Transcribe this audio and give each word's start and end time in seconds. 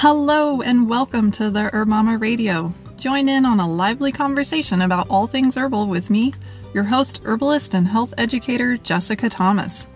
Hello 0.00 0.60
and 0.60 0.88
welcome 0.88 1.32
to 1.32 1.50
the 1.50 1.70
Herb 1.72 1.88
Mama 1.88 2.18
Radio. 2.18 2.72
Join 2.96 3.28
in 3.28 3.44
on 3.44 3.58
a 3.58 3.68
lively 3.68 4.12
conversation 4.12 4.82
about 4.82 5.10
all 5.10 5.26
things 5.26 5.56
herbal 5.56 5.88
with 5.88 6.08
me, 6.08 6.32
your 6.72 6.84
host, 6.84 7.20
herbalist, 7.24 7.74
and 7.74 7.84
health 7.84 8.14
educator, 8.16 8.76
Jessica 8.76 9.28
Thomas. 9.28 9.88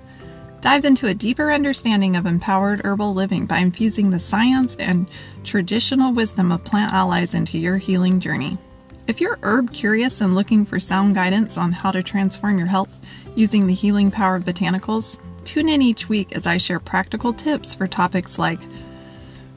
Dive 0.61 0.85
into 0.85 1.07
a 1.07 1.15
deeper 1.15 1.53
understanding 1.53 2.17
of 2.17 2.27
empowered 2.27 2.85
herbal 2.85 3.15
living 3.15 3.47
by 3.47 3.59
infusing 3.59 4.11
the 4.11 4.19
science 4.19 4.75
and 4.75 5.07
traditional 5.45 6.13
wisdom 6.13 6.51
of 6.51 6.65
plant 6.65 6.93
allies 6.93 7.35
into 7.35 7.57
your 7.57 7.77
healing 7.77 8.19
journey. 8.19 8.59
If 9.07 9.21
you're 9.21 9.39
herb 9.45 9.73
curious 9.73 10.21
and 10.21 10.35
looking 10.35 10.65
for 10.65 10.81
sound 10.81 11.15
guidance 11.15 11.57
on 11.57 11.71
how 11.71 11.93
to 11.93 12.03
transform 12.03 12.59
your 12.59 12.67
health 12.67 12.99
using 13.37 13.69
the 13.69 13.75
healing 13.75 14.11
power 14.11 14.35
of 14.35 14.45
botanicals, 14.45 15.19
tune 15.45 15.69
in 15.69 15.81
each 15.81 16.09
week 16.09 16.33
as 16.33 16.49
I 16.49 16.59
share 16.59 16.81
practical 16.81 17.33
tips 17.33 17.73
for 17.73 17.87
topics 17.87 18.37
like 18.37 18.59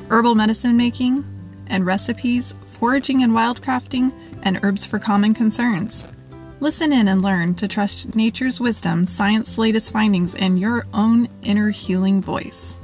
herbal 0.09 0.35
medicine 0.35 0.77
making 0.77 1.23
and 1.67 1.85
recipes, 1.85 2.53
foraging 2.67 3.23
and 3.23 3.33
wildcrafting, 3.33 4.13
and 4.43 4.59
herbs 4.63 4.85
for 4.85 4.99
common 4.99 5.33
concerns. 5.33 6.05
Listen 6.59 6.93
in 6.93 7.07
and 7.07 7.21
learn 7.21 7.55
to 7.55 7.67
trust 7.67 8.15
nature's 8.15 8.59
wisdom, 8.59 9.05
science's 9.05 9.57
latest 9.57 9.91
findings, 9.91 10.35
and 10.35 10.59
your 10.59 10.85
own 10.93 11.27
inner 11.43 11.69
healing 11.69 12.21
voice. 12.21 12.77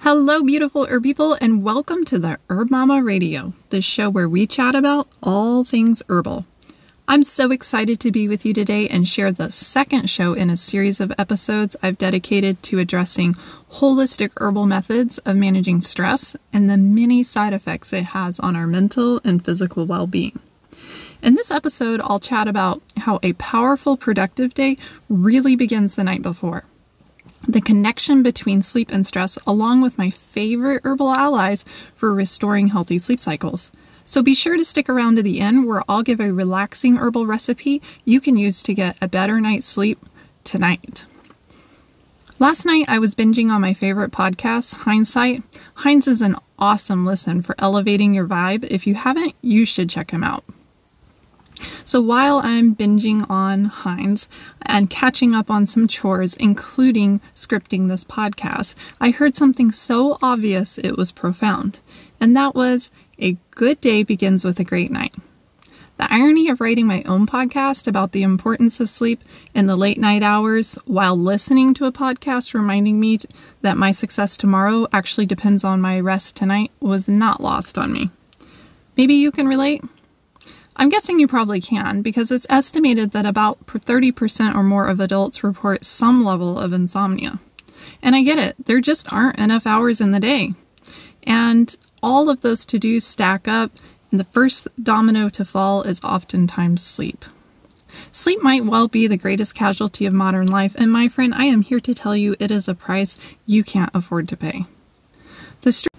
Hello, 0.00 0.42
beautiful 0.42 0.86
herb 0.88 1.02
people, 1.02 1.36
and 1.40 1.64
welcome 1.64 2.04
to 2.04 2.18
the 2.18 2.38
Herb 2.48 2.70
Mama 2.70 3.02
Radio, 3.02 3.54
the 3.70 3.82
show 3.82 4.08
where 4.08 4.28
we 4.28 4.46
chat 4.46 4.76
about 4.76 5.08
all 5.20 5.64
things 5.64 6.02
herbal. 6.08 6.44
I'm 7.08 7.22
so 7.22 7.52
excited 7.52 8.00
to 8.00 8.10
be 8.10 8.26
with 8.26 8.44
you 8.44 8.52
today 8.52 8.88
and 8.88 9.06
share 9.06 9.30
the 9.30 9.48
second 9.52 10.10
show 10.10 10.32
in 10.32 10.50
a 10.50 10.56
series 10.56 10.98
of 10.98 11.12
episodes 11.16 11.76
I've 11.80 11.98
dedicated 11.98 12.60
to 12.64 12.80
addressing 12.80 13.34
holistic 13.74 14.32
herbal 14.38 14.66
methods 14.66 15.18
of 15.18 15.36
managing 15.36 15.82
stress 15.82 16.34
and 16.52 16.68
the 16.68 16.76
many 16.76 17.22
side 17.22 17.52
effects 17.52 17.92
it 17.92 18.06
has 18.06 18.40
on 18.40 18.56
our 18.56 18.66
mental 18.66 19.20
and 19.22 19.44
physical 19.44 19.86
well 19.86 20.08
being. 20.08 20.40
In 21.22 21.36
this 21.36 21.52
episode, 21.52 22.00
I'll 22.02 22.18
chat 22.18 22.48
about 22.48 22.82
how 22.96 23.20
a 23.22 23.34
powerful, 23.34 23.96
productive 23.96 24.52
day 24.52 24.76
really 25.08 25.54
begins 25.54 25.94
the 25.94 26.02
night 26.02 26.22
before. 26.22 26.64
The 27.46 27.60
connection 27.60 28.24
between 28.24 28.62
sleep 28.62 28.90
and 28.90 29.06
stress, 29.06 29.38
along 29.46 29.80
with 29.80 29.96
my 29.96 30.10
favorite 30.10 30.82
herbal 30.84 31.12
allies 31.12 31.64
for 31.94 32.12
restoring 32.12 32.68
healthy 32.68 32.98
sleep 32.98 33.20
cycles. 33.20 33.70
So 34.06 34.22
be 34.22 34.34
sure 34.34 34.56
to 34.56 34.64
stick 34.64 34.88
around 34.88 35.16
to 35.16 35.22
the 35.22 35.40
end 35.40 35.66
where 35.66 35.82
I'll 35.88 36.04
give 36.04 36.20
a 36.20 36.32
relaxing 36.32 36.96
herbal 36.96 37.26
recipe 37.26 37.82
you 38.04 38.20
can 38.20 38.36
use 38.36 38.62
to 38.62 38.72
get 38.72 38.96
a 39.02 39.08
better 39.08 39.40
night's 39.40 39.66
sleep 39.66 39.98
tonight. 40.44 41.04
Last 42.38 42.64
night 42.64 42.84
I 42.88 43.00
was 43.00 43.16
binging 43.16 43.50
on 43.50 43.60
my 43.60 43.74
favorite 43.74 44.12
podcast, 44.12 44.74
Hindsight. 44.84 45.42
Heinz 45.74 46.06
is 46.06 46.22
an 46.22 46.36
awesome 46.56 47.04
listen 47.04 47.42
for 47.42 47.56
elevating 47.58 48.14
your 48.14 48.26
vibe. 48.26 48.64
If 48.70 48.86
you 48.86 48.94
haven't, 48.94 49.34
you 49.42 49.64
should 49.64 49.90
check 49.90 50.12
him 50.12 50.22
out. 50.22 50.44
So 51.84 52.00
while 52.00 52.40
I'm 52.44 52.76
binging 52.76 53.28
on 53.30 53.66
Heinz 53.66 54.28
and 54.62 54.90
catching 54.90 55.34
up 55.34 55.50
on 55.50 55.66
some 55.66 55.88
chores, 55.88 56.34
including 56.34 57.20
scripting 57.34 57.88
this 57.88 58.04
podcast, 58.04 58.74
I 59.00 59.10
heard 59.10 59.36
something 59.36 59.72
so 59.72 60.18
obvious 60.22 60.78
it 60.78 60.96
was 60.96 61.12
profound. 61.12 61.80
And 62.20 62.36
that 62.36 62.54
was 62.54 62.90
a 63.18 63.36
good 63.52 63.80
day 63.80 64.02
begins 64.02 64.44
with 64.44 64.60
a 64.60 64.64
great 64.64 64.90
night. 64.90 65.14
The 65.98 66.12
irony 66.12 66.50
of 66.50 66.60
writing 66.60 66.86
my 66.86 67.02
own 67.04 67.26
podcast 67.26 67.88
about 67.88 68.12
the 68.12 68.22
importance 68.22 68.80
of 68.80 68.90
sleep 68.90 69.24
in 69.54 69.66
the 69.66 69.76
late 69.76 69.98
night 69.98 70.22
hours 70.22 70.78
while 70.84 71.16
listening 71.16 71.72
to 71.74 71.86
a 71.86 71.92
podcast 71.92 72.52
reminding 72.52 73.00
me 73.00 73.18
that 73.62 73.78
my 73.78 73.92
success 73.92 74.36
tomorrow 74.36 74.86
actually 74.92 75.24
depends 75.24 75.64
on 75.64 75.80
my 75.80 75.98
rest 75.98 76.36
tonight 76.36 76.70
was 76.80 77.08
not 77.08 77.40
lost 77.40 77.78
on 77.78 77.94
me. 77.94 78.10
Maybe 78.94 79.14
you 79.14 79.32
can 79.32 79.48
relate? 79.48 79.82
I'm 80.76 80.90
guessing 80.90 81.18
you 81.18 81.26
probably 81.26 81.62
can 81.62 82.02
because 82.02 82.30
it's 82.30 82.46
estimated 82.50 83.12
that 83.12 83.24
about 83.24 83.64
30% 83.66 84.54
or 84.54 84.62
more 84.62 84.86
of 84.88 85.00
adults 85.00 85.42
report 85.42 85.86
some 85.86 86.22
level 86.22 86.58
of 86.58 86.74
insomnia. 86.74 87.38
And 88.02 88.14
I 88.14 88.22
get 88.22 88.38
it, 88.38 88.56
there 88.66 88.82
just 88.82 89.10
aren't 89.10 89.38
enough 89.38 89.66
hours 89.66 90.02
in 90.02 90.10
the 90.10 90.20
day. 90.20 90.52
And 91.22 91.74
all 92.02 92.28
of 92.28 92.40
those 92.40 92.66
to 92.66 92.78
dos 92.78 93.04
stack 93.04 93.48
up, 93.48 93.72
and 94.10 94.20
the 94.20 94.24
first 94.24 94.68
domino 94.82 95.28
to 95.30 95.44
fall 95.44 95.82
is 95.82 96.02
oftentimes 96.02 96.82
sleep. 96.82 97.24
Sleep 98.12 98.42
might 98.42 98.64
well 98.64 98.88
be 98.88 99.06
the 99.06 99.16
greatest 99.16 99.54
casualty 99.54 100.06
of 100.06 100.12
modern 100.12 100.46
life, 100.46 100.74
and 100.76 100.92
my 100.92 101.08
friend, 101.08 101.32
I 101.34 101.44
am 101.44 101.62
here 101.62 101.80
to 101.80 101.94
tell 101.94 102.16
you 102.16 102.36
it 102.38 102.50
is 102.50 102.68
a 102.68 102.74
price 102.74 103.18
you 103.46 103.64
can't 103.64 103.90
afford 103.94 104.28
to 104.28 104.36
pay. 104.36 104.66
The, 105.62 105.72
st- 105.72 105.92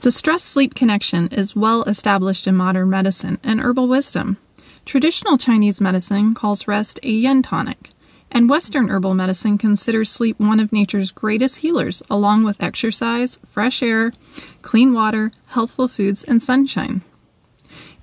the 0.00 0.12
stress 0.12 0.44
sleep 0.44 0.74
connection 0.74 1.28
is 1.28 1.56
well 1.56 1.84
established 1.84 2.46
in 2.46 2.56
modern 2.56 2.90
medicine 2.90 3.38
and 3.42 3.60
herbal 3.60 3.88
wisdom. 3.88 4.36
Traditional 4.84 5.38
Chinese 5.38 5.80
medicine 5.80 6.34
calls 6.34 6.66
rest 6.66 6.98
a 7.02 7.08
yin 7.08 7.42
tonic, 7.42 7.91
and 8.32 8.48
Western 8.48 8.88
herbal 8.88 9.14
medicine 9.14 9.58
considers 9.58 10.10
sleep 10.10 10.40
one 10.40 10.58
of 10.58 10.72
nature's 10.72 11.12
greatest 11.12 11.58
healers, 11.58 12.02
along 12.10 12.42
with 12.42 12.62
exercise, 12.62 13.38
fresh 13.46 13.82
air, 13.82 14.12
clean 14.62 14.92
water, 14.92 15.30
healthful 15.48 15.86
foods, 15.86 16.24
and 16.24 16.42
sunshine. 16.42 17.02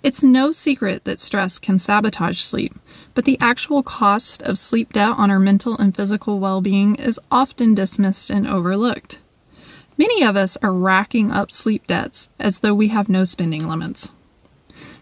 It's 0.02 0.24
no 0.24 0.54
secret 0.54 1.04
that 1.04 1.20
stress 1.20 1.60
can 1.60 1.78
sabotage 1.78 2.40
sleep, 2.40 2.80
but 3.14 3.26
the 3.26 3.38
actual 3.42 3.84
cost 3.84 4.42
of 4.44 4.58
sleep 4.58 4.94
debt 4.94 5.16
on 5.18 5.30
our 5.30 5.40
mental 5.40 5.76
and 5.78 5.94
physical 5.94 6.40
well 6.40 6.62
being 6.62 6.96
is 6.96 7.20
often 7.30 7.76
dismissed 7.76 8.30
and 8.30 8.48
overlooked. 8.48 9.20
Many 9.98 10.24
of 10.24 10.38
us 10.38 10.58
are 10.62 10.72
racking 10.72 11.32
up 11.32 11.52
sleep 11.52 11.86
debts 11.88 12.30
as 12.40 12.60
though 12.60 12.74
we 12.74 12.88
have 12.88 13.10
no 13.10 13.26
spending 13.26 13.68
limits. 13.68 14.12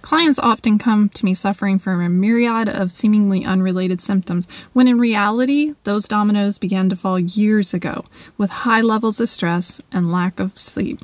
Clients 0.07 0.39
often 0.39 0.77
come 0.77 1.09
to 1.09 1.25
me 1.25 1.33
suffering 1.33 1.79
from 1.79 1.99
a 1.99 2.07
myriad 2.07 2.69
of 2.69 2.93
seemingly 2.93 3.43
unrelated 3.43 3.99
symptoms, 3.99 4.47
when 4.71 4.87
in 4.87 4.99
reality, 4.99 5.73
those 5.83 6.07
dominoes 6.07 6.57
began 6.57 6.87
to 6.87 6.95
fall 6.95 7.19
years 7.19 7.73
ago 7.73 8.05
with 8.37 8.49
high 8.63 8.79
levels 8.79 9.19
of 9.19 9.27
stress 9.27 9.81
and 9.91 10.09
lack 10.09 10.39
of 10.39 10.57
sleep. 10.57 11.01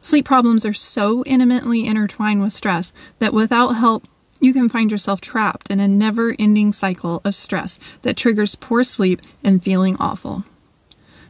Sleep 0.00 0.24
problems 0.24 0.66
are 0.66 0.72
so 0.72 1.22
intimately 1.26 1.86
intertwined 1.86 2.42
with 2.42 2.52
stress 2.52 2.92
that 3.20 3.32
without 3.32 3.74
help, 3.74 4.08
you 4.40 4.52
can 4.52 4.68
find 4.68 4.90
yourself 4.90 5.20
trapped 5.20 5.70
in 5.70 5.78
a 5.78 5.86
never 5.86 6.34
ending 6.36 6.72
cycle 6.72 7.20
of 7.24 7.36
stress 7.36 7.78
that 8.02 8.16
triggers 8.16 8.56
poor 8.56 8.82
sleep 8.82 9.22
and 9.44 9.62
feeling 9.62 9.96
awful. 10.00 10.42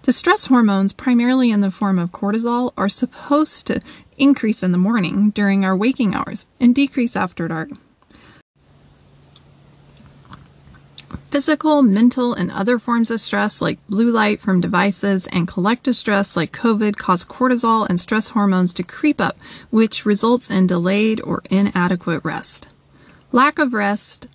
The 0.05 0.13
stress 0.13 0.47
hormones, 0.47 0.93
primarily 0.93 1.51
in 1.51 1.63
the 1.63 1.71
form 1.71 1.99
of 1.99 2.13
cortisol, 2.13 2.75
are 2.77 2.91
supposed 2.91 3.67
to 3.69 3.81
increase 4.19 4.63
in 4.63 4.73
the 4.73 4.79
morning 4.79 5.31
during 5.31 5.65
our 5.65 5.77
waking 5.77 6.15
hours 6.15 6.47
and 6.61 6.75
decrease 6.75 7.17
after 7.17 7.49
dark. 7.49 7.71
Physical, 11.31 11.83
mental, 11.83 12.33
and 12.33 12.53
other 12.53 12.79
forms 12.79 13.11
of 13.11 13.21
stress 13.21 13.61
like 13.61 13.85
blue 13.89 14.13
light 14.13 14.41
from 14.41 14.61
devices 14.61 15.27
and 15.33 15.49
collective 15.49 15.97
stress 15.97 16.37
like 16.37 16.53
COVID 16.53 16.97
cause 16.97 17.25
cortisol 17.25 17.89
and 17.89 17.99
stress 17.99 18.29
hormones 18.29 18.73
to 18.75 18.85
creep 18.85 19.21
up, 19.21 19.37
which 19.71 20.07
results 20.07 20.49
in 20.49 20.69
delayed 20.69 21.21
or 21.23 21.43
inadequate 21.51 22.25
rest. 22.25 22.73
Lack 23.33 23.59
of 23.59 23.75
rest 23.75 24.29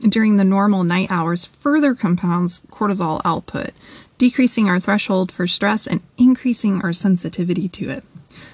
during 0.00 0.36
the 0.36 0.44
normal 0.44 0.82
night 0.82 1.10
hours 1.10 1.44
further 1.44 1.94
compounds 1.94 2.60
cortisol 2.70 3.20
output, 3.22 3.72
decreasing 4.16 4.66
our 4.66 4.80
threshold 4.80 5.30
for 5.30 5.46
stress 5.46 5.86
and 5.86 6.00
increasing 6.16 6.80
our 6.82 6.94
sensitivity 6.94 7.68
to 7.68 7.90
it. 7.90 8.04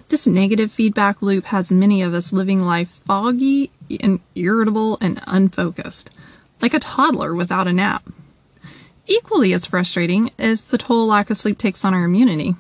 This 0.08 0.26
negative 0.26 0.70
feedback 0.70 1.22
loop 1.22 1.47
has 1.47 1.72
many 1.72 2.03
of 2.03 2.14
us 2.14 2.32
living 2.32 2.60
life 2.60 3.03
foggy 3.06 3.71
and 4.00 4.21
irritable 4.34 4.98
and 5.00 5.22
unfocused, 5.27 6.10
like 6.60 6.74
a 6.74 6.80
toddler 6.80 7.34
without 7.34 7.66
a 7.66 7.72
nap. 7.72 8.04
Equally 9.06 9.53
as 9.53 9.66
frustrating 9.66 10.30
is 10.39 10.65
the 10.65 10.78
toll 10.78 11.06
lack 11.06 11.30
of 11.30 11.36
sleep 11.36 11.59
takes 11.59 11.84
on 11.84 11.94
our 11.94 12.04
immunity. 12.04 12.54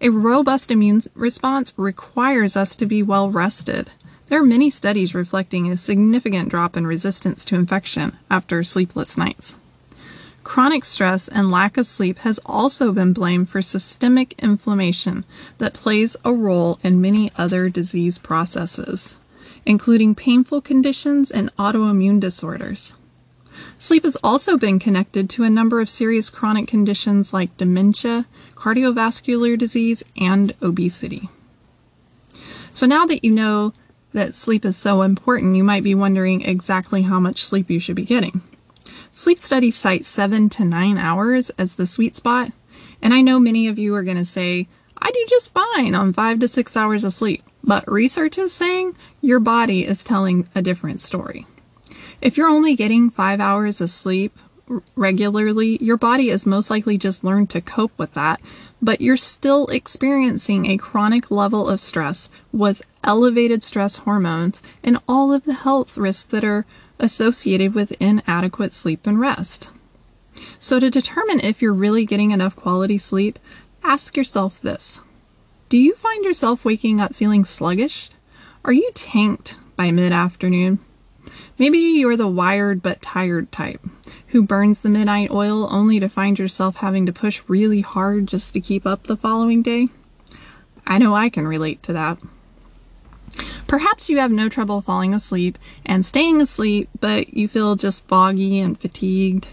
A 0.00 0.10
robust 0.10 0.70
immune 0.70 1.02
response 1.14 1.74
requires 1.76 2.56
us 2.56 2.74
to 2.76 2.86
be 2.86 3.02
well 3.02 3.30
rested. 3.30 3.90
There 4.28 4.40
are 4.40 4.44
many 4.46 4.70
studies 4.70 5.14
reflecting 5.14 5.70
a 5.70 5.76
significant 5.76 6.48
drop 6.48 6.76
in 6.76 6.86
resistance 6.86 7.44
to 7.46 7.54
infection 7.56 8.16
after 8.30 8.62
sleepless 8.62 9.18
nights. 9.18 9.56
Chronic 10.50 10.84
stress 10.84 11.28
and 11.28 11.48
lack 11.48 11.76
of 11.76 11.86
sleep 11.86 12.18
has 12.18 12.40
also 12.44 12.90
been 12.90 13.12
blamed 13.12 13.48
for 13.48 13.62
systemic 13.62 14.34
inflammation 14.42 15.24
that 15.58 15.74
plays 15.74 16.16
a 16.24 16.32
role 16.32 16.80
in 16.82 17.00
many 17.00 17.30
other 17.38 17.68
disease 17.68 18.18
processes, 18.18 19.14
including 19.64 20.16
painful 20.16 20.60
conditions 20.60 21.30
and 21.30 21.54
autoimmune 21.54 22.18
disorders. 22.18 22.94
Sleep 23.78 24.02
has 24.02 24.16
also 24.24 24.56
been 24.58 24.80
connected 24.80 25.30
to 25.30 25.44
a 25.44 25.50
number 25.50 25.80
of 25.80 25.88
serious 25.88 26.28
chronic 26.28 26.66
conditions 26.66 27.32
like 27.32 27.56
dementia, 27.56 28.26
cardiovascular 28.56 29.56
disease, 29.56 30.02
and 30.20 30.52
obesity. 30.60 31.28
So 32.72 32.86
now 32.86 33.06
that 33.06 33.24
you 33.24 33.30
know 33.30 33.72
that 34.14 34.34
sleep 34.34 34.64
is 34.64 34.76
so 34.76 35.02
important, 35.02 35.54
you 35.54 35.62
might 35.62 35.84
be 35.84 35.94
wondering 35.94 36.42
exactly 36.42 37.02
how 37.02 37.20
much 37.20 37.44
sleep 37.44 37.70
you 37.70 37.78
should 37.78 37.94
be 37.94 38.04
getting. 38.04 38.42
Sleep 39.12 39.40
studies 39.40 39.76
cite 39.76 40.04
seven 40.04 40.48
to 40.50 40.64
nine 40.64 40.96
hours 40.96 41.50
as 41.50 41.74
the 41.74 41.86
sweet 41.86 42.14
spot, 42.14 42.52
and 43.02 43.12
I 43.12 43.22
know 43.22 43.40
many 43.40 43.66
of 43.66 43.78
you 43.78 43.94
are 43.96 44.04
going 44.04 44.16
to 44.16 44.24
say, 44.24 44.68
I 44.96 45.10
do 45.10 45.26
just 45.28 45.52
fine 45.52 45.96
on 45.96 46.12
five 46.12 46.38
to 46.40 46.48
six 46.48 46.76
hours 46.76 47.02
of 47.02 47.12
sleep, 47.12 47.42
but 47.64 47.90
research 47.90 48.38
is 48.38 48.52
saying 48.52 48.94
your 49.20 49.40
body 49.40 49.84
is 49.84 50.04
telling 50.04 50.48
a 50.54 50.62
different 50.62 51.00
story. 51.00 51.46
If 52.20 52.36
you're 52.36 52.48
only 52.48 52.76
getting 52.76 53.10
five 53.10 53.40
hours 53.40 53.80
of 53.80 53.90
sleep 53.90 54.36
regularly, 54.94 55.76
your 55.82 55.96
body 55.96 56.30
is 56.30 56.46
most 56.46 56.70
likely 56.70 56.96
just 56.96 57.24
learned 57.24 57.50
to 57.50 57.60
cope 57.60 57.98
with 57.98 58.14
that, 58.14 58.40
but 58.80 59.00
you're 59.00 59.16
still 59.16 59.66
experiencing 59.66 60.66
a 60.66 60.76
chronic 60.76 61.32
level 61.32 61.68
of 61.68 61.80
stress 61.80 62.28
with 62.52 62.82
elevated 63.02 63.64
stress 63.64 63.98
hormones 63.98 64.62
and 64.84 64.98
all 65.08 65.32
of 65.32 65.44
the 65.44 65.54
health 65.54 65.96
risks 65.98 66.30
that 66.30 66.44
are 66.44 66.64
associated 67.00 67.74
with 67.74 67.92
inadequate 68.00 68.72
sleep 68.72 69.06
and 69.06 69.18
rest. 69.18 69.70
So, 70.58 70.78
to 70.78 70.90
determine 70.90 71.40
if 71.40 71.60
you're 71.60 71.72
really 71.72 72.04
getting 72.04 72.30
enough 72.30 72.56
quality 72.56 72.98
sleep, 72.98 73.38
ask 73.82 74.16
yourself 74.16 74.60
this 74.60 75.00
Do 75.68 75.76
you 75.76 75.94
find 75.94 76.24
yourself 76.24 76.64
waking 76.64 77.00
up 77.00 77.14
feeling 77.14 77.44
sluggish? 77.44 78.10
Are 78.64 78.72
you 78.72 78.90
tanked 78.94 79.56
by 79.76 79.90
mid 79.90 80.12
afternoon? 80.12 80.78
Maybe 81.58 81.78
you're 81.78 82.16
the 82.16 82.28
wired 82.28 82.82
but 82.82 83.02
tired 83.02 83.52
type 83.52 83.82
who 84.28 84.42
burns 84.42 84.80
the 84.80 84.88
midnight 84.88 85.30
oil 85.30 85.72
only 85.72 86.00
to 86.00 86.08
find 86.08 86.38
yourself 86.38 86.76
having 86.76 87.04
to 87.06 87.12
push 87.12 87.42
really 87.48 87.80
hard 87.80 88.26
just 88.26 88.52
to 88.52 88.60
keep 88.60 88.86
up 88.86 89.04
the 89.04 89.16
following 89.16 89.60
day. 89.62 89.88
I 90.86 90.98
know 90.98 91.14
I 91.14 91.28
can 91.28 91.46
relate 91.46 91.82
to 91.84 91.92
that. 91.92 92.18
Perhaps 93.70 94.10
you 94.10 94.18
have 94.18 94.32
no 94.32 94.48
trouble 94.48 94.80
falling 94.80 95.14
asleep 95.14 95.56
and 95.86 96.04
staying 96.04 96.40
asleep, 96.40 96.88
but 96.98 97.34
you 97.34 97.46
feel 97.46 97.76
just 97.76 98.04
foggy 98.08 98.58
and 98.58 98.76
fatigued. 98.76 99.46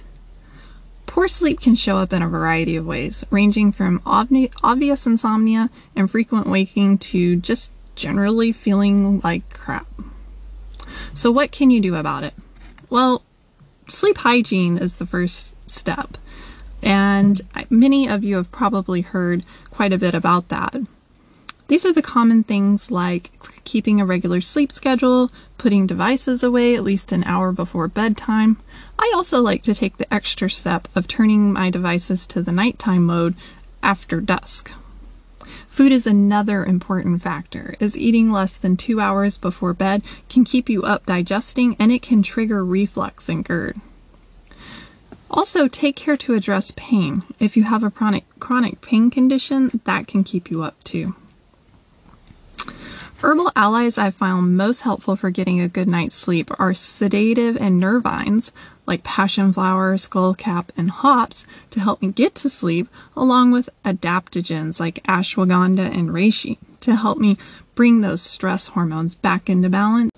Poor 1.05 1.27
sleep 1.27 1.61
can 1.61 1.75
show 1.75 1.97
up 1.97 2.11
in 2.11 2.23
a 2.23 2.27
variety 2.27 2.75
of 2.75 2.83
ways, 2.83 3.23
ranging 3.29 3.71
from 3.71 4.01
obvious 4.07 5.05
insomnia 5.05 5.69
and 5.95 6.09
frequent 6.09 6.47
waking 6.47 6.97
to 6.97 7.35
just 7.35 7.71
generally 7.93 8.51
feeling 8.51 9.19
like 9.19 9.47
crap. 9.53 9.85
So, 11.13 11.29
what 11.29 11.51
can 11.51 11.69
you 11.69 11.79
do 11.79 11.93
about 11.93 12.23
it? 12.23 12.33
Well, 12.89 13.21
sleep 13.87 14.17
hygiene 14.17 14.79
is 14.79 14.95
the 14.95 15.05
first 15.05 15.53
step. 15.69 16.17
And 16.81 17.39
many 17.69 18.09
of 18.09 18.23
you 18.23 18.37
have 18.37 18.51
probably 18.51 19.01
heard 19.01 19.45
quite 19.69 19.93
a 19.93 19.99
bit 19.99 20.15
about 20.15 20.47
that. 20.47 20.75
These 21.67 21.85
are 21.85 21.93
the 21.93 22.01
common 22.01 22.43
things 22.43 22.89
like 22.89 23.31
keeping 23.65 23.99
a 23.99 24.05
regular 24.05 24.39
sleep 24.39 24.71
schedule, 24.71 25.29
putting 25.57 25.85
devices 25.85 26.41
away 26.41 26.75
at 26.75 26.83
least 26.83 27.11
an 27.11 27.25
hour 27.25 27.51
before 27.51 27.89
bedtime. 27.89 28.57
I 28.97 29.11
also 29.13 29.41
like 29.41 29.63
to 29.63 29.75
take 29.75 29.97
the 29.97 30.11
extra 30.13 30.49
step 30.49 30.87
of 30.95 31.07
turning 31.07 31.51
my 31.51 31.69
devices 31.69 32.25
to 32.27 32.41
the 32.41 32.53
nighttime 32.53 33.05
mode 33.05 33.35
after 33.83 34.21
dusk. 34.21 34.71
Food 35.67 35.91
is 35.91 36.07
another 36.07 36.65
important 36.65 37.21
factor, 37.21 37.75
as 37.79 37.97
eating 37.97 38.31
less 38.31 38.57
than 38.57 38.77
two 38.77 38.99
hours 38.99 39.37
before 39.37 39.73
bed 39.73 40.01
can 40.29 40.43
keep 40.43 40.69
you 40.69 40.83
up 40.83 41.05
digesting 41.05 41.75
and 41.77 41.91
it 41.91 42.01
can 42.01 42.23
trigger 42.23 42.65
reflux 42.65 43.29
and 43.29 43.45
GERD. 43.45 43.77
Also, 45.29 45.67
take 45.67 45.97
care 45.97 46.17
to 46.17 46.33
address 46.33 46.71
pain. 46.75 47.23
If 47.39 47.57
you 47.57 47.63
have 47.63 47.83
a 47.83 47.91
chronic, 47.91 48.23
chronic 48.39 48.81
pain 48.81 49.11
condition, 49.11 49.81
that 49.83 50.07
can 50.07 50.23
keep 50.23 50.49
you 50.49 50.63
up 50.63 50.81
too. 50.85 51.13
Herbal 53.21 53.51
allies 53.55 53.97
I've 53.97 54.13
found 54.13 54.57
most 54.57 54.81
helpful 54.81 55.15
for 55.15 55.31
getting 55.31 55.59
a 55.59 55.67
good 55.67 55.87
night's 55.87 56.13
sleep 56.13 56.51
are 56.59 56.71
sedative 56.71 57.57
and 57.57 57.81
nervines 57.81 58.51
like 58.85 59.03
passion 59.03 59.51
flower, 59.51 59.95
skullcap, 59.95 60.69
and 60.77 60.91
hops 60.91 61.43
to 61.71 61.79
help 61.79 62.03
me 62.03 62.11
get 62.11 62.35
to 62.35 62.49
sleep, 62.49 62.87
along 63.15 63.49
with 63.49 63.71
adaptogens 63.83 64.79
like 64.79 65.01
ashwagandha 65.05 65.97
and 65.97 66.09
reishi 66.09 66.57
to 66.81 66.95
help 66.95 67.17
me 67.17 67.39
bring 67.73 68.01
those 68.01 68.21
stress 68.21 68.67
hormones 68.67 69.15
back 69.15 69.49
into 69.49 69.67
balance. 69.67 70.11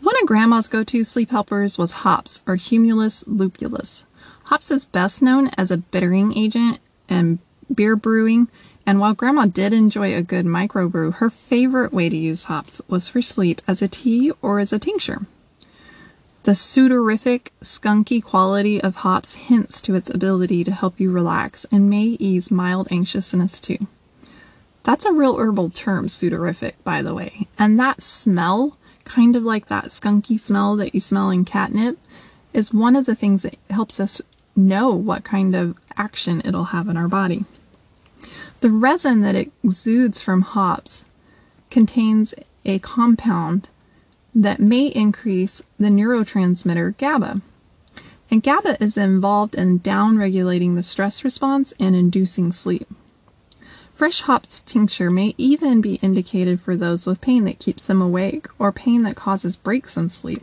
One 0.00 0.14
of 0.22 0.28
Grandma's 0.28 0.68
go 0.68 0.84
to 0.84 1.02
sleep 1.02 1.30
helpers 1.30 1.76
was 1.76 1.90
hops 1.90 2.40
or 2.46 2.54
Humulus 2.54 3.24
lupulus. 3.26 4.04
Hops 4.44 4.70
is 4.70 4.86
best 4.86 5.22
known 5.22 5.50
as 5.58 5.72
a 5.72 5.78
bittering 5.78 6.38
agent 6.38 6.78
in 7.08 7.40
beer 7.74 7.96
brewing 7.96 8.46
and 8.86 9.00
while 9.00 9.14
Grandma 9.14 9.46
did 9.46 9.72
enjoy 9.72 10.14
a 10.14 10.22
good 10.22 10.46
microbrew, 10.46 11.14
her 11.14 11.28
favorite 11.28 11.92
way 11.92 12.08
to 12.08 12.16
use 12.16 12.44
hops 12.44 12.80
was 12.86 13.08
for 13.08 13.20
sleep 13.20 13.60
as 13.66 13.82
a 13.82 13.88
tea 13.88 14.32
or 14.40 14.60
as 14.60 14.72
a 14.72 14.78
tincture. 14.78 15.26
The 16.44 16.54
soporific, 16.54 17.50
skunky 17.60 18.22
quality 18.22 18.80
of 18.80 18.96
hops 18.96 19.34
hints 19.34 19.82
to 19.82 19.96
its 19.96 20.08
ability 20.08 20.62
to 20.62 20.70
help 20.70 21.00
you 21.00 21.10
relax 21.10 21.66
and 21.72 21.90
may 21.90 22.16
ease 22.20 22.52
mild 22.52 22.86
anxiousness 22.92 23.58
too. 23.58 23.88
That's 24.84 25.04
a 25.04 25.12
real 25.12 25.36
herbal 25.36 25.70
term, 25.70 26.08
soporific, 26.08 26.76
by 26.84 27.02
the 27.02 27.12
way. 27.12 27.48
And 27.58 27.80
that 27.80 28.00
smell, 28.00 28.78
kind 29.04 29.34
of 29.34 29.42
like 29.42 29.66
that 29.66 29.86
skunky 29.86 30.38
smell 30.38 30.76
that 30.76 30.94
you 30.94 31.00
smell 31.00 31.30
in 31.30 31.44
catnip, 31.44 31.98
is 32.52 32.72
one 32.72 32.94
of 32.94 33.06
the 33.06 33.16
things 33.16 33.42
that 33.42 33.56
helps 33.68 33.98
us 33.98 34.22
know 34.54 34.94
what 34.94 35.24
kind 35.24 35.56
of 35.56 35.76
action 35.96 36.40
it'll 36.44 36.66
have 36.66 36.88
in 36.88 36.96
our 36.96 37.08
body. 37.08 37.44
The 38.60 38.70
resin 38.70 39.20
that 39.20 39.34
exudes 39.34 40.22
from 40.22 40.40
hops 40.40 41.04
contains 41.70 42.34
a 42.64 42.78
compound 42.78 43.68
that 44.34 44.60
may 44.60 44.86
increase 44.86 45.62
the 45.78 45.88
neurotransmitter 45.88 46.96
GABA. 46.96 47.42
And 48.30 48.42
GABA 48.42 48.82
is 48.82 48.96
involved 48.96 49.54
in 49.54 49.80
downregulating 49.80 50.74
the 50.74 50.82
stress 50.82 51.22
response 51.22 51.74
and 51.78 51.94
inducing 51.94 52.50
sleep. 52.50 52.88
Fresh 53.92 54.22
hops 54.22 54.60
tincture 54.60 55.10
may 55.10 55.34
even 55.38 55.80
be 55.80 55.96
indicated 55.96 56.60
for 56.60 56.76
those 56.76 57.06
with 57.06 57.20
pain 57.20 57.44
that 57.44 57.58
keeps 57.58 57.84
them 57.84 58.00
awake 58.00 58.46
or 58.58 58.72
pain 58.72 59.02
that 59.02 59.16
causes 59.16 59.56
breaks 59.56 59.96
in 59.96 60.08
sleep. 60.08 60.42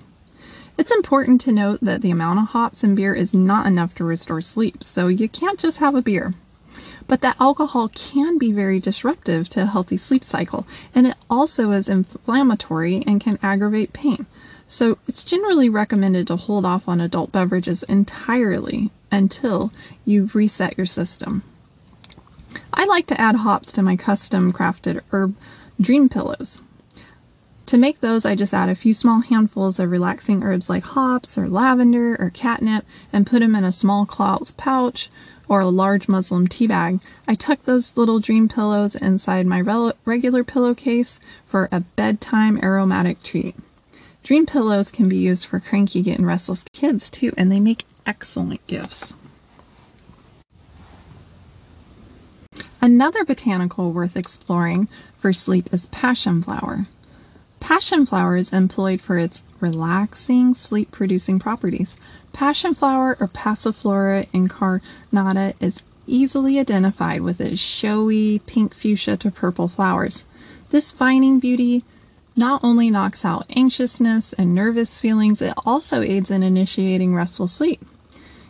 It's 0.78 0.92
important 0.92 1.42
to 1.42 1.52
note 1.52 1.80
that 1.82 2.02
the 2.02 2.12
amount 2.12 2.40
of 2.40 2.46
hops 2.50 2.84
in 2.84 2.96
beer 2.96 3.14
is 3.14 3.34
not 3.34 3.68
enough 3.68 3.94
to 3.96 4.04
restore 4.04 4.42
sleep, 4.42 4.84
so 4.84 5.08
you 5.08 5.30
can't 5.30 5.60
just 5.60 5.80
have 5.80 5.94
a 5.94 6.02
beer 6.02 6.34
but 7.08 7.22
that 7.22 7.40
alcohol 7.40 7.90
can 7.90 8.38
be 8.38 8.52
very 8.52 8.80
disruptive 8.80 9.50
to 9.50 9.64
a 9.64 9.66
healthy 9.66 9.98
sleep 9.98 10.24
cycle, 10.24 10.68
and 10.94 11.08
it 11.08 11.16
also 11.30 11.72
is 11.72 11.90
inflammatory 11.90 13.04
and 13.06 13.22
can 13.22 13.40
aggravate 13.42 13.94
pain. 13.94 14.26
So 14.68 14.98
it's 15.08 15.24
generally 15.24 15.70
recommended 15.70 16.28
to 16.28 16.36
hold 16.36 16.66
off 16.66 16.88
on 16.88 17.00
adult 17.00 17.32
beverages 17.32 17.84
entirely 17.84 18.92
until 19.12 19.72
you've 20.06 20.36
reset 20.36 20.78
your 20.78 20.88
system. 20.88 21.44
I 22.74 22.86
like 22.86 23.08
to 23.08 23.20
add 23.22 23.36
hops 23.36 23.72
to 23.74 23.84
my 23.84 23.96
custom 23.96 24.52
crafted 24.52 25.02
herb 25.12 25.36
dream 25.80 26.10
pillows. 26.10 26.62
To 27.68 27.78
make 27.78 28.02
those, 28.02 28.26
I 28.26 28.36
just 28.36 28.54
add 28.54 28.70
a 28.70 28.76
few 28.76 28.94
small 28.94 29.22
handfuls 29.22 29.80
of 29.80 29.90
relaxing 29.90 30.44
herbs 30.44 30.70
like 30.70 30.84
hops 30.84 31.38
or 31.38 31.48
lavender 31.48 32.16
or 32.20 32.30
catnip 32.30 32.86
and 33.12 33.26
put 33.26 33.40
them 33.40 33.56
in 33.56 33.64
a 33.64 33.72
small 33.72 34.06
cloth 34.06 34.56
pouch 34.58 35.10
or 35.48 35.62
a 35.62 35.68
large 35.68 36.08
muslin 36.08 36.48
tea 36.48 36.68
bag, 36.68 37.00
I 37.28 37.36
tuck 37.36 37.64
those 37.64 37.96
little 37.98 38.20
dream 38.20 38.48
pillows 38.48 38.96
inside 38.96 39.46
my 39.46 39.62
regular 40.06 40.44
pillowcase 40.44 41.20
for 41.48 41.70
a 41.72 41.82
bedtime 41.82 42.60
aromatic 42.64 43.24
treat. 43.24 43.56
Dream 44.24 44.46
pillows 44.46 44.90
can 44.90 45.10
be 45.10 45.18
used 45.18 45.46
for 45.46 45.60
cranky, 45.60 46.02
getting 46.02 46.26
restless 46.26 46.64
kids 46.74 47.10
too, 47.10 47.34
and 47.38 47.52
they 47.52 47.60
make 47.60 47.86
excellent 48.06 48.66
gifts. 48.68 49.14
Another 52.82 53.24
botanical 53.24 53.92
worth 53.92 54.18
exploring 54.18 54.88
for 55.18 55.34
sleep 55.34 55.74
is 55.74 55.88
passion 55.88 56.42
flower. 56.42 56.88
Passion 57.64 58.06
flower 58.06 58.36
is 58.36 58.52
employed 58.52 59.00
for 59.00 59.18
its 59.18 59.42
relaxing, 59.62 60.54
sleep 60.54 60.92
producing 60.92 61.40
properties. 61.40 61.96
Passion 62.34 62.76
flower 62.76 63.16
or 63.22 63.30
Passiflora 63.30 64.28
incarnata 64.32 65.54
is 65.62 65.82
easily 66.06 66.60
identified 66.60 67.22
with 67.22 67.40
its 67.40 67.62
showy 67.62 68.40
pink 68.40 68.76
fuchsia 68.76 69.16
to 69.16 69.32
purple 69.32 69.70
flowers. 69.70 70.26
This 70.72 70.92
vining 70.92 71.40
beauty 71.40 71.86
not 72.36 72.62
only 72.66 72.92
knocks 72.92 73.24
out 73.24 73.46
anxiousness 73.56 74.34
and 74.34 74.54
nervous 74.54 75.00
feelings, 75.00 75.42
it 75.42 75.54
also 75.66 76.02
aids 76.02 76.30
in 76.30 76.44
initiating 76.44 77.16
restful 77.16 77.48
sleep. 77.48 77.82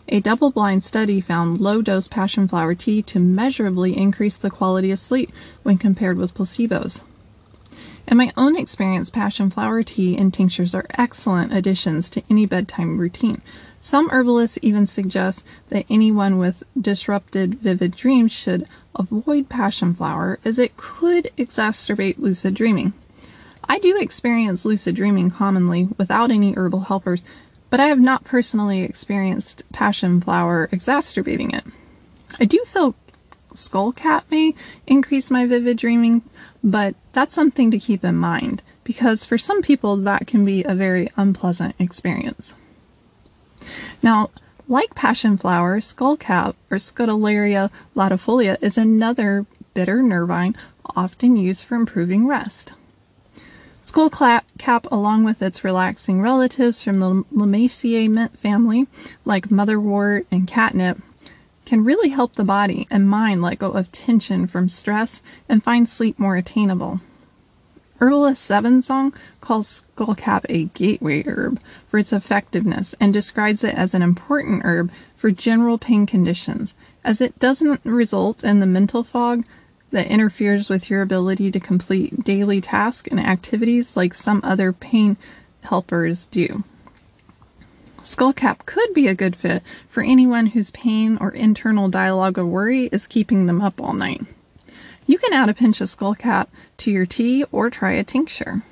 A 0.09 0.21
double 0.21 0.49
blind 0.49 0.83
study 0.83 1.21
found 1.21 1.61
low 1.61 1.83
dose 1.83 2.07
passion 2.07 2.47
flower 2.47 2.73
tea 2.73 3.03
to 3.03 3.19
measurably 3.19 3.95
increase 3.95 4.37
the 4.37 4.49
quality 4.49 4.89
of 4.89 4.97
sleep 4.97 5.31
when 5.61 5.77
compared 5.77 6.17
with 6.17 6.33
placebos. 6.33 7.03
In 8.07 8.17
my 8.17 8.31
own 8.35 8.57
experience, 8.57 9.09
passion 9.09 9.49
flower 9.49 9.81
tea 9.81 10.17
and 10.17 10.33
tinctures 10.33 10.75
are 10.75 10.85
excellent 10.91 11.53
additions 11.53 12.09
to 12.11 12.23
any 12.29 12.45
bedtime 12.45 12.97
routine. 12.97 13.41
Some 13.79 14.09
herbalists 14.09 14.59
even 14.61 14.85
suggest 14.85 15.45
that 15.69 15.85
anyone 15.89 16.37
with 16.37 16.63
disrupted 16.79 17.55
vivid 17.55 17.95
dreams 17.95 18.31
should 18.31 18.67
avoid 18.95 19.49
passion 19.49 19.93
flower 19.93 20.37
as 20.45 20.59
it 20.59 20.77
could 20.77 21.31
exacerbate 21.37 22.19
lucid 22.19 22.53
dreaming. 22.53 22.93
I 23.67 23.79
do 23.79 23.97
experience 23.97 24.65
lucid 24.65 24.95
dreaming 24.95 25.31
commonly 25.31 25.87
without 25.97 26.29
any 26.29 26.53
herbal 26.53 26.81
helpers, 26.81 27.23
but 27.69 27.79
I 27.79 27.85
have 27.85 27.99
not 27.99 28.25
personally 28.25 28.81
experienced 28.81 29.63
passion 29.71 30.19
flower 30.21 30.69
exacerbating 30.71 31.51
it. 31.51 31.63
I 32.39 32.45
do 32.45 32.63
feel 32.65 32.95
skullcap 33.55 34.23
may 34.29 34.53
increase 34.87 35.31
my 35.31 35.45
vivid 35.45 35.77
dreaming, 35.77 36.21
but 36.63 36.95
that's 37.11 37.35
something 37.35 37.71
to 37.71 37.79
keep 37.79 38.03
in 38.03 38.15
mind 38.15 38.61
because 38.83 39.25
for 39.25 39.37
some 39.37 39.61
people 39.61 39.95
that 39.97 40.27
can 40.27 40.45
be 40.45 40.63
a 40.63 40.75
very 40.75 41.09
unpleasant 41.15 41.75
experience. 41.79 42.53
Now, 44.01 44.29
like 44.67 44.95
passion 44.95 45.37
flower, 45.37 45.79
skullcap 45.79 46.55
or 46.71 46.77
Scutellaria 46.77 47.69
lateriflora 47.95 48.57
is 48.61 48.77
another 48.77 49.45
bitter 49.73 50.01
nervine 50.01 50.55
often 50.95 51.35
used 51.35 51.65
for 51.65 51.75
improving 51.75 52.27
rest. 52.27 52.73
Skullcap, 53.85 54.91
along 54.91 55.23
with 55.23 55.41
its 55.41 55.63
relaxing 55.63 56.21
relatives 56.21 56.81
from 56.81 56.99
the 56.99 57.23
Lamiaceae 57.33 58.09
mint 58.09 58.39
family, 58.39 58.87
like 59.25 59.49
motherwort 59.49 60.25
and 60.31 60.47
catnip, 60.47 60.99
can 61.65 61.83
really 61.83 62.09
help 62.09 62.35
the 62.35 62.43
body 62.43 62.87
and 62.89 63.09
mind 63.09 63.41
let 63.41 63.59
go 63.59 63.71
of 63.71 63.91
tension 63.91 64.47
from 64.47 64.69
stress 64.69 65.21
and 65.47 65.63
find 65.63 65.87
sleep 65.87 66.19
more 66.19 66.35
attainable. 66.35 67.01
Herbalist 67.97 68.43
Song 68.43 69.13
calls 69.39 69.83
skullcap 69.95 70.45
a 70.49 70.65
gateway 70.65 71.23
herb 71.23 71.61
for 71.87 71.99
its 71.99 72.11
effectiveness 72.11 72.93
and 72.99 73.13
describes 73.13 73.63
it 73.63 73.75
as 73.75 73.93
an 73.93 74.01
important 74.01 74.63
herb 74.65 74.91
for 75.15 75.31
general 75.31 75.77
pain 75.77 76.05
conditions, 76.05 76.75
as 77.05 77.21
it 77.21 77.39
doesn't 77.39 77.79
result 77.85 78.43
in 78.43 78.59
the 78.59 78.65
mental 78.65 79.03
fog 79.03 79.45
that 79.91 80.07
interferes 80.07 80.69
with 80.69 80.89
your 80.89 81.01
ability 81.01 81.49
to 81.51 81.59
complete 81.59 82.25
daily 82.25 82.59
tasks 82.59 83.07
and 83.09 83.19
activities 83.19 83.95
like 83.95 84.13
some 84.13 84.41
other 84.43 84.73
pain 84.73 85.15
helpers 85.61 86.25
do. 86.25 86.63
Skullcap 88.03 88.65
could 88.65 88.93
be 88.93 89.07
a 89.07 89.15
good 89.15 89.33
fit 89.33 89.63
for 89.87 90.03
anyone 90.03 90.47
whose 90.47 90.71
pain 90.71 91.17
or 91.21 91.31
internal 91.31 91.87
dialogue 91.87 92.37
of 92.37 92.47
worry 92.47 92.87
is 92.87 93.07
keeping 93.07 93.45
them 93.45 93.61
up 93.61 93.79
all 93.79 93.93
night. 93.93 94.21
You 95.07 95.17
can 95.17 95.31
add 95.31 95.47
a 95.47 95.53
pinch 95.53 95.79
of 95.79 95.87
skullcap 95.87 96.47
to 96.77 96.91
your 96.91 97.05
tea 97.05 97.45
or 97.51 97.69
try 97.69 97.91
a 97.91 98.03
tincture. 98.03 98.63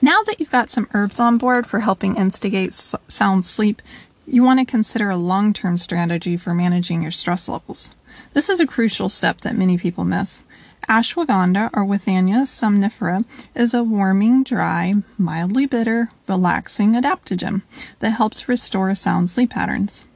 Now 0.00 0.22
that 0.22 0.38
you've 0.38 0.50
got 0.50 0.70
some 0.70 0.88
herbs 0.94 1.18
on 1.18 1.38
board 1.38 1.66
for 1.66 1.80
helping 1.80 2.16
instigate 2.16 2.72
sound 2.72 3.44
sleep, 3.44 3.82
you 4.26 4.44
want 4.44 4.60
to 4.60 4.64
consider 4.64 5.10
a 5.10 5.16
long 5.16 5.52
term 5.52 5.76
strategy 5.76 6.36
for 6.36 6.54
managing 6.54 7.02
your 7.02 7.10
stress 7.10 7.48
levels. 7.48 7.90
This 8.32 8.48
is 8.48 8.60
a 8.60 8.66
crucial 8.66 9.08
step 9.08 9.40
that 9.40 9.56
many 9.56 9.76
people 9.76 10.04
miss. 10.04 10.44
Ashwagandha 10.88 11.70
or 11.72 11.84
Withania 11.84 12.46
somnifera 12.46 13.24
is 13.54 13.74
a 13.74 13.82
warming, 13.82 14.44
dry, 14.44 14.94
mildly 15.18 15.66
bitter, 15.66 16.10
relaxing 16.28 16.92
adaptogen 16.92 17.62
that 17.98 18.10
helps 18.10 18.48
restore 18.48 18.94
sound 18.94 19.28
sleep 19.28 19.50
patterns. 19.50 20.06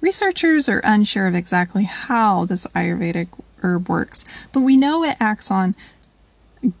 Researchers 0.00 0.68
are 0.68 0.80
unsure 0.84 1.26
of 1.26 1.34
exactly 1.34 1.84
how 1.84 2.46
this 2.46 2.66
Ayurvedic 2.68 3.28
herb 3.62 3.88
works, 3.90 4.24
but 4.52 4.60
we 4.60 4.76
know 4.76 5.04
it 5.04 5.18
acts 5.20 5.50
on 5.50 5.74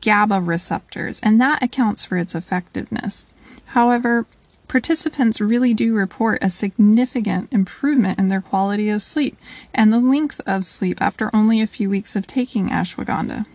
GABA 0.00 0.40
receptors, 0.40 1.20
and 1.20 1.38
that 1.40 1.62
accounts 1.62 2.06
for 2.06 2.16
its 2.16 2.34
effectiveness. 2.34 3.26
However, 3.66 4.24
participants 4.70 5.40
really 5.40 5.74
do 5.74 5.92
report 5.92 6.38
a 6.40 6.48
significant 6.48 7.52
improvement 7.52 8.20
in 8.20 8.28
their 8.28 8.40
quality 8.40 8.88
of 8.88 9.02
sleep 9.02 9.36
and 9.74 9.92
the 9.92 9.98
length 9.98 10.40
of 10.46 10.64
sleep 10.64 11.02
after 11.02 11.28
only 11.34 11.60
a 11.60 11.66
few 11.66 11.90
weeks 11.90 12.14
of 12.14 12.24
taking 12.24 12.68
ashwagandha. 12.68 13.46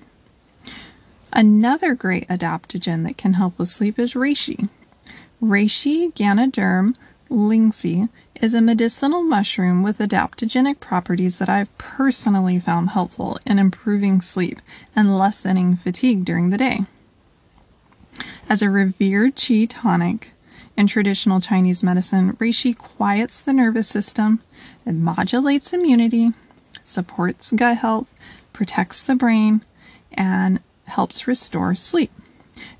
Another 1.32 1.96
great 1.96 2.28
adaptogen 2.28 3.06
that 3.06 3.16
can 3.16 3.36
help 3.36 3.58
with 3.58 3.70
sleep 3.70 3.98
is 3.98 4.14
reishi. 4.14 4.68
Reishi 5.42 6.14
ganoderma 6.14 6.98
lingzhi 7.30 8.10
is 8.42 8.54
a 8.54 8.60
medicinal 8.60 9.24
mushroom 9.24 9.84
with 9.84 10.00
adaptogenic 10.00 10.82
properties 10.82 11.40
that 11.40 11.48
I've 11.48 11.76
personally 11.78 12.60
found 12.60 12.90
helpful 12.90 13.40
in 13.46 13.58
improving 13.58 14.20
sleep 14.20 14.60
and 14.94 15.18
lessening 15.18 15.78
fatigue 15.78 16.26
during 16.26 16.50
the 16.50 16.58
day. 16.58 16.82
As 18.50 18.62
a 18.62 18.70
revered 18.70 19.38
qi 19.38 19.66
tonic, 19.70 20.32
in 20.78 20.88
traditional 20.88 21.40
Chinese 21.40 21.84
medicine, 21.84 22.34
reishi 22.34 22.78
quiets 22.78 23.42
the 23.42 23.54
nervous 23.54 23.88
system, 23.88 24.42
it 24.86 24.94
modulates 24.94 25.74
immunity, 25.74 26.32
supports 26.84 27.52
gut 27.52 27.78
health, 27.78 28.08
protects 28.54 29.02
the 29.02 29.16
brain, 29.16 29.64
and 30.14 30.62
helps 30.86 31.28
restore 31.28 31.76
sleep. 31.76 32.12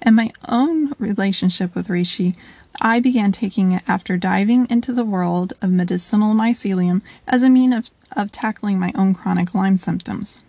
In 0.02 0.16
my 0.16 0.32
own 0.48 0.94
relationship 1.00 1.76
with 1.76 1.88
reishi, 1.88 2.36
I 2.82 3.00
began 3.00 3.32
taking 3.32 3.72
it 3.72 3.84
after 3.88 4.18
diving 4.18 4.68
into 4.70 4.94
the 4.94 5.06
world 5.06 5.54
of 5.62 5.72
medicinal 5.72 6.34
mycelium 6.34 7.02
as 7.28 7.44
a 7.44 7.50
mean 7.50 7.74
of, 7.74 7.90
of 8.16 8.32
tackling 8.32 8.80
my 8.80 8.92
own 8.96 9.14
chronic 9.14 9.54
Lyme 9.54 9.78
symptoms. 9.78 10.42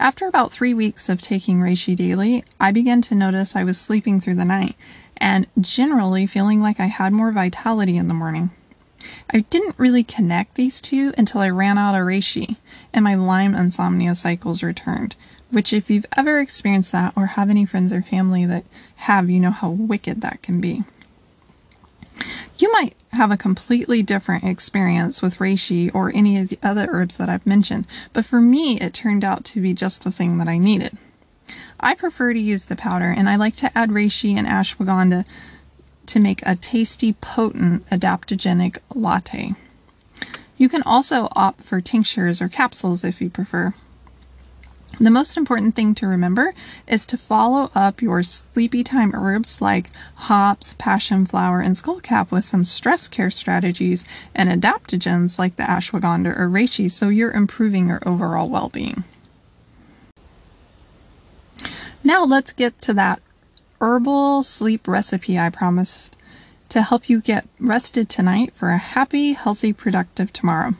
After 0.00 0.28
about 0.28 0.52
three 0.52 0.74
weeks 0.74 1.08
of 1.08 1.20
taking 1.20 1.58
reishi 1.58 1.96
daily, 1.96 2.44
I 2.60 2.70
began 2.70 3.02
to 3.02 3.14
notice 3.14 3.56
I 3.56 3.64
was 3.64 3.80
sleeping 3.80 4.20
through 4.20 4.36
the 4.36 4.44
night 4.44 4.76
and 5.18 5.46
generally 5.60 6.26
feeling 6.26 6.60
like 6.60 6.80
I 6.80 6.86
had 6.86 7.12
more 7.12 7.32
vitality 7.32 7.96
in 7.96 8.08
the 8.08 8.14
morning. 8.14 8.50
I 9.30 9.40
didn't 9.40 9.78
really 9.78 10.02
connect 10.02 10.54
these 10.54 10.80
two 10.80 11.12
until 11.16 11.40
I 11.40 11.50
ran 11.50 11.78
out 11.78 11.94
of 11.94 12.06
reishi 12.06 12.56
and 12.92 13.04
my 13.04 13.14
Lyme 13.14 13.54
insomnia 13.54 14.14
cycles 14.14 14.62
returned, 14.62 15.14
which, 15.50 15.72
if 15.72 15.88
you've 15.88 16.06
ever 16.16 16.40
experienced 16.40 16.92
that 16.92 17.12
or 17.16 17.26
have 17.26 17.50
any 17.50 17.64
friends 17.64 17.92
or 17.92 18.02
family 18.02 18.44
that 18.46 18.64
have, 18.96 19.30
you 19.30 19.40
know 19.40 19.50
how 19.50 19.70
wicked 19.70 20.20
that 20.20 20.42
can 20.42 20.60
be. 20.60 20.82
You 22.58 22.72
might 22.72 22.96
have 23.12 23.30
a 23.30 23.36
completely 23.36 24.02
different 24.02 24.44
experience 24.44 25.22
with 25.22 25.38
reishi 25.38 25.94
or 25.94 26.14
any 26.14 26.38
of 26.38 26.48
the 26.48 26.58
other 26.62 26.88
herbs 26.90 27.16
that 27.16 27.28
I've 27.28 27.46
mentioned, 27.46 27.86
but 28.12 28.24
for 28.24 28.40
me, 28.40 28.80
it 28.80 28.92
turned 28.92 29.24
out 29.24 29.44
to 29.46 29.60
be 29.60 29.72
just 29.72 30.02
the 30.02 30.10
thing 30.10 30.38
that 30.38 30.48
I 30.48 30.58
needed. 30.58 30.98
I 31.80 31.94
prefer 31.94 32.32
to 32.32 32.40
use 32.40 32.64
the 32.64 32.76
powder, 32.76 33.10
and 33.10 33.28
I 33.28 33.36
like 33.36 33.56
to 33.56 33.76
add 33.76 33.90
reishi 33.90 34.36
and 34.36 34.46
ashwagandha 34.46 35.26
to 36.06 36.20
make 36.20 36.42
a 36.44 36.56
tasty, 36.56 37.12
potent 37.12 37.88
adaptogenic 37.90 38.78
latte. 38.94 39.54
You 40.56 40.68
can 40.68 40.82
also 40.82 41.28
opt 41.36 41.62
for 41.62 41.80
tinctures 41.80 42.40
or 42.40 42.48
capsules 42.48 43.04
if 43.04 43.20
you 43.20 43.30
prefer. 43.30 43.74
The 44.98 45.10
most 45.12 45.36
important 45.36 45.76
thing 45.76 45.94
to 45.96 46.08
remember 46.08 46.54
is 46.88 47.06
to 47.06 47.16
follow 47.16 47.70
up 47.72 48.02
your 48.02 48.24
sleepy 48.24 48.82
time 48.82 49.14
herbs 49.14 49.60
like 49.60 49.90
hops, 50.14 50.74
passion 50.76 51.24
flower, 51.24 51.60
and 51.60 51.76
skullcap 51.76 52.32
with 52.32 52.44
some 52.44 52.64
stress 52.64 53.06
care 53.06 53.30
strategies 53.30 54.04
and 54.34 54.48
adaptogens 54.48 55.38
like 55.38 55.54
the 55.54 55.62
ashwagandha 55.62 56.36
or 56.36 56.48
reishi 56.48 56.90
so 56.90 57.10
you're 57.10 57.30
improving 57.30 57.86
your 57.86 58.00
overall 58.04 58.48
well 58.48 58.70
being. 58.70 59.04
Now 62.04 62.24
let's 62.24 62.52
get 62.52 62.80
to 62.82 62.94
that 62.94 63.20
herbal 63.80 64.42
sleep 64.42 64.86
recipe 64.86 65.38
I 65.38 65.50
promised 65.50 66.16
to 66.68 66.82
help 66.82 67.08
you 67.08 67.20
get 67.20 67.48
rested 67.58 68.08
tonight 68.08 68.54
for 68.54 68.70
a 68.70 68.78
happy, 68.78 69.32
healthy, 69.32 69.72
productive 69.72 70.32
tomorrow. 70.32 70.74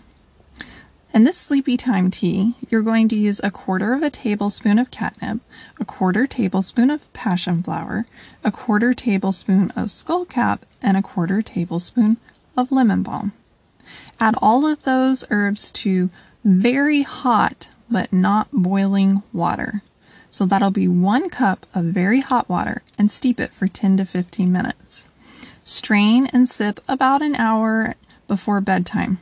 In 1.14 1.24
this 1.24 1.38
sleepy 1.38 1.76
time 1.76 2.10
tea, 2.10 2.54
you're 2.68 2.82
going 2.82 3.08
to 3.08 3.16
use 3.16 3.40
a 3.42 3.50
quarter 3.50 3.94
of 3.94 4.02
a 4.02 4.10
tablespoon 4.10 4.78
of 4.78 4.90
catnip, 4.90 5.40
a 5.80 5.84
quarter 5.84 6.26
tablespoon 6.26 6.90
of 6.90 7.12
passion 7.12 7.62
flower, 7.62 8.06
a 8.44 8.52
quarter 8.52 8.94
tablespoon 8.94 9.70
of 9.70 9.88
skullcap, 9.88 10.60
and 10.82 10.96
a 10.96 11.02
quarter 11.02 11.42
tablespoon 11.42 12.18
of 12.56 12.70
lemon 12.70 13.02
balm. 13.02 13.32
Add 14.20 14.34
all 14.42 14.66
of 14.66 14.82
those 14.84 15.24
herbs 15.30 15.72
to 15.72 16.10
very 16.44 17.02
hot 17.02 17.70
but 17.90 18.12
not 18.12 18.48
boiling 18.52 19.22
water. 19.32 19.82
So 20.30 20.46
that'll 20.46 20.70
be 20.70 20.88
one 20.88 21.30
cup 21.30 21.66
of 21.74 21.86
very 21.86 22.20
hot 22.20 22.48
water 22.48 22.82
and 22.98 23.10
steep 23.10 23.40
it 23.40 23.52
for 23.52 23.66
10 23.66 23.96
to 23.98 24.04
15 24.04 24.52
minutes. 24.52 25.06
Strain 25.64 26.26
and 26.26 26.48
sip 26.48 26.80
about 26.88 27.22
an 27.22 27.34
hour 27.34 27.94
before 28.26 28.60
bedtime. 28.60 29.18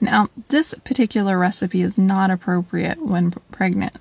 Now, 0.00 0.28
this 0.48 0.74
particular 0.84 1.38
recipe 1.38 1.82
is 1.82 1.96
not 1.96 2.30
appropriate 2.30 3.00
when 3.00 3.30
pregnant, 3.50 3.96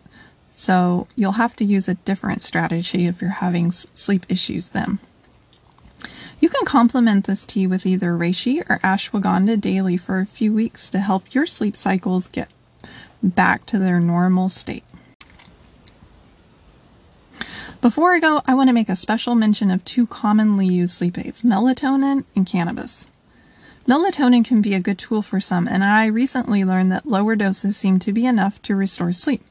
so 0.52 1.08
you'll 1.16 1.34
have 1.34 1.56
to 1.58 1.66
use 1.66 1.88
a 1.88 1.96
different 1.96 2.44
strategy 2.44 3.06
if 3.06 3.22
you're 3.22 3.30
having 3.32 3.72
sleep 3.72 4.26
issues 4.30 4.70
then. 4.70 5.00
You 6.40 6.50
can 6.50 6.66
complement 6.66 7.26
this 7.26 7.46
tea 7.46 7.66
with 7.66 7.86
either 7.86 8.12
reishi 8.12 8.62
or 8.70 8.80
ashwagandha 8.80 9.60
daily 9.60 9.98
for 9.98 10.20
a 10.20 10.26
few 10.26 10.54
weeks 10.54 10.90
to 10.90 11.00
help 11.00 11.34
your 11.34 11.46
sleep 11.46 11.76
cycles 11.76 12.28
get 12.28 12.52
back 13.24 13.66
to 13.68 13.80
their 13.80 14.00
normal 14.00 14.50
state. 14.50 14.84
Before 17.86 18.16
I 18.16 18.20
go, 18.20 18.42
I 18.48 18.56
want 18.56 18.70
to 18.70 18.74
make 18.74 18.90
a 18.90 18.96
special 18.96 19.36
mention 19.36 19.70
of 19.70 19.86
two 19.86 20.08
commonly 20.08 20.66
used 20.66 20.96
sleep 20.96 21.20
aids 21.20 21.44
melatonin 21.44 22.24
and 22.36 22.48
cannabis. 22.48 23.06
Melatonin 23.88 24.44
can 24.44 24.64
be 24.64 24.74
a 24.74 24.80
good 24.80 24.98
tool 24.98 25.22
for 25.22 25.40
some, 25.40 25.68
and 25.68 25.84
I 25.84 26.08
recently 26.08 26.66
learned 26.66 26.92
that 26.92 27.06
lower 27.06 27.36
doses 27.36 27.78
seem 27.78 28.00
to 28.00 28.12
be 28.12 28.26
enough 28.26 28.60
to 28.64 28.76
restore 28.76 29.12
sleep. 29.12 29.44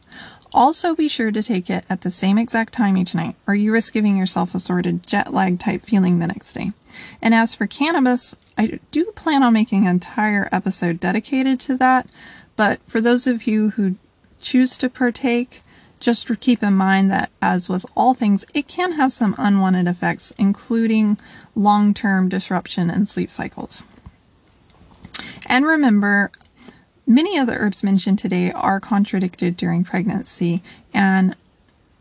Also, 0.53 0.97
be 0.97 1.07
sure 1.07 1.31
to 1.31 1.45
take 1.45 1.71
it 1.71 1.85
at 1.89 2.01
the 2.01 2.11
same 2.11 2.37
exact 2.37 2.75
time 2.75 2.97
each 2.97 3.15
night, 3.15 3.37
or 3.47 3.55
you 3.55 3.71
risk 3.71 3.93
giving 3.93 4.17
yourself 4.17 4.53
a 4.53 4.59
sort 4.59 4.87
of 4.87 5.07
jet 5.07 5.33
lag 5.33 5.61
type 5.61 5.85
feeling 5.85 6.19
the 6.19 6.27
next 6.27 6.55
day. 6.55 6.73
And 7.23 7.37
as 7.37 7.55
for 7.55 7.69
cannabis, 7.69 8.35
I 8.59 8.81
do 8.91 9.13
plan 9.13 9.45
on 9.45 9.53
making 9.53 9.87
an 9.87 9.93
entire 9.93 10.49
episode 10.51 10.99
dedicated 10.99 11.61
to 11.61 11.77
that, 11.77 12.09
but 12.57 12.81
for 12.89 13.01
those 13.01 13.29
of 13.29 13.47
you 13.47 13.71
who 13.71 13.95
choose 14.41 14.77
to 14.79 14.91
partake, 14.91 15.63
just 16.05 16.29
keep 16.41 16.63
in 16.63 16.75
mind 16.75 17.11
that, 17.11 17.31
as 17.41 17.71
with 17.71 17.87
all 17.97 18.13
things, 18.13 18.45
it 18.53 18.69
can 18.69 18.93
have 18.93 19.11
some 19.11 19.35
unwanted 19.39 19.89
effects, 19.89 20.33
including 20.33 21.17
long 21.55 21.95
term 21.95 22.29
disruption 22.29 22.91
in 22.91 23.07
sleep 23.07 23.31
cycles. 23.31 23.83
And 25.47 25.65
remember, 25.65 26.31
many 27.07 27.39
of 27.39 27.47
the 27.47 27.55
herbs 27.55 27.83
mentioned 27.83 28.19
today 28.19 28.53
are 28.53 28.81
contradicted 28.81 29.57
during 29.57 29.83
pregnancy, 29.83 30.63
and 30.93 31.37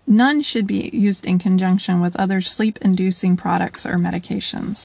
none 0.06 0.42
should 0.42 0.68
be 0.68 0.90
used 0.92 1.26
in 1.26 1.40
conjunction 1.40 2.02
with 2.02 2.20
other 2.20 2.42
sleep 2.42 2.78
inducing 2.82 3.38
products 3.38 3.86
or 3.86 3.96
medications. 3.96 4.84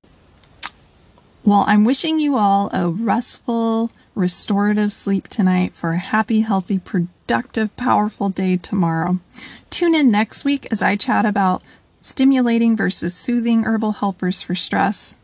Well, 1.45 1.65
I'm 1.67 1.85
wishing 1.85 2.21
you 2.21 2.37
all 2.37 2.71
a 2.73 2.89
restful, 2.89 3.91
restorative 4.19 4.93
sleep 4.93 5.29
tonight 5.29 5.73
for 5.75 5.93
a 5.93 5.99
happy, 5.99 6.41
healthy, 6.41 6.79
productive, 6.79 7.75
powerful 7.77 8.29
day 8.29 8.57
tomorrow. 8.57 9.21
Tune 9.71 9.95
in 9.95 10.11
next 10.11 10.45
week 10.45 10.67
as 10.73 10.83
I 10.83 10.97
chat 10.97 11.25
about 11.25 11.63
stimulating 12.01 12.77
versus 12.77 13.15
soothing 13.15 13.65
herbal 13.65 13.93
helpers 13.93 14.43
for 14.43 14.55
stress. 14.55 15.15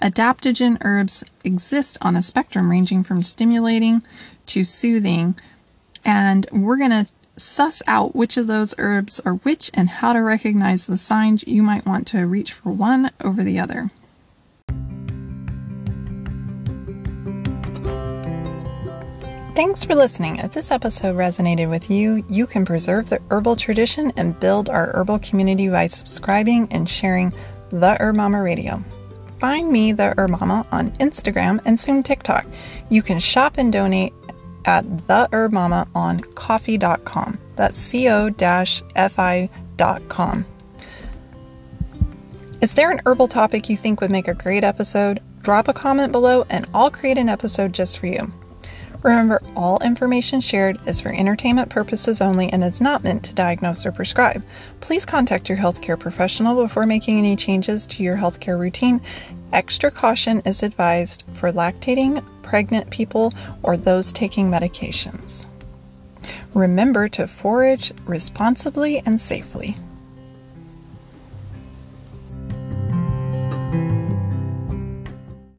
Adaptogen 0.00 0.78
herbs 0.82 1.24
exist 1.42 1.98
on 2.00 2.14
a 2.14 2.22
spectrum 2.22 2.70
ranging 2.70 3.02
from 3.02 3.22
stimulating 3.22 4.02
to 4.46 4.64
soothing, 4.64 5.34
and 6.04 6.46
we're 6.52 6.76
going 6.76 6.90
to 6.90 7.08
suss 7.36 7.82
out 7.86 8.14
which 8.14 8.36
of 8.36 8.46
those 8.46 8.74
herbs 8.78 9.20
are 9.20 9.34
which 9.34 9.70
and 9.74 9.88
how 9.88 10.12
to 10.12 10.22
recognize 10.22 10.86
the 10.86 10.96
signs 10.96 11.46
you 11.46 11.62
might 11.62 11.84
want 11.84 12.06
to 12.06 12.26
reach 12.26 12.52
for 12.52 12.70
one 12.70 13.10
over 13.20 13.42
the 13.42 13.58
other. 13.58 13.90
Thanks 19.56 19.84
for 19.84 19.94
listening. 19.94 20.36
If 20.36 20.52
this 20.52 20.70
episode 20.70 21.16
resonated 21.16 21.70
with 21.70 21.90
you, 21.90 22.22
you 22.28 22.46
can 22.46 22.66
preserve 22.66 23.08
the 23.08 23.22
herbal 23.30 23.56
tradition 23.56 24.12
and 24.18 24.38
build 24.38 24.68
our 24.68 24.94
herbal 24.94 25.20
community 25.20 25.70
by 25.70 25.86
subscribing 25.86 26.68
and 26.70 26.86
sharing 26.86 27.32
the 27.70 27.96
Herb 27.98 28.16
Mama 28.16 28.42
Radio. 28.42 28.84
Find 29.38 29.72
me, 29.72 29.92
the 29.92 30.12
Herb 30.18 30.28
Mama, 30.28 30.66
on 30.70 30.90
Instagram 30.98 31.62
and 31.64 31.80
soon 31.80 32.02
TikTok. 32.02 32.44
You 32.90 33.00
can 33.00 33.18
shop 33.18 33.56
and 33.56 33.72
donate 33.72 34.12
at 34.66 34.84
the 35.08 35.26
Herb 35.32 35.54
Mama 35.54 35.88
on 35.94 36.20
ko-fi.com. 36.20 37.38
That's 37.56 37.90
co-fi.com. 37.90 38.36
Is 42.60 42.74
there 42.74 42.90
an 42.90 43.00
herbal 43.06 43.28
topic 43.28 43.70
you 43.70 43.78
think 43.78 44.02
would 44.02 44.10
make 44.10 44.28
a 44.28 44.34
great 44.34 44.64
episode? 44.64 45.22
Drop 45.40 45.68
a 45.68 45.72
comment 45.72 46.12
below 46.12 46.44
and 46.50 46.66
I'll 46.74 46.90
create 46.90 47.16
an 47.16 47.30
episode 47.30 47.72
just 47.72 47.98
for 47.98 48.06
you. 48.06 48.30
Remember, 49.06 49.40
all 49.54 49.78
information 49.84 50.40
shared 50.40 50.80
is 50.84 51.00
for 51.00 51.10
entertainment 51.14 51.70
purposes 51.70 52.20
only 52.20 52.52
and 52.52 52.64
is 52.64 52.80
not 52.80 53.04
meant 53.04 53.22
to 53.26 53.34
diagnose 53.34 53.86
or 53.86 53.92
prescribe. 53.92 54.44
Please 54.80 55.06
contact 55.06 55.48
your 55.48 55.58
healthcare 55.58 55.96
professional 55.96 56.60
before 56.60 56.86
making 56.86 57.16
any 57.16 57.36
changes 57.36 57.86
to 57.86 58.02
your 58.02 58.16
healthcare 58.16 58.58
routine. 58.58 59.00
Extra 59.52 59.92
caution 59.92 60.40
is 60.40 60.64
advised 60.64 61.24
for 61.34 61.52
lactating, 61.52 62.20
pregnant 62.42 62.90
people, 62.90 63.32
or 63.62 63.76
those 63.76 64.12
taking 64.12 64.50
medications. 64.50 65.46
Remember 66.52 67.06
to 67.06 67.28
forage 67.28 67.92
responsibly 68.06 68.98
and 69.06 69.20
safely. 69.20 69.76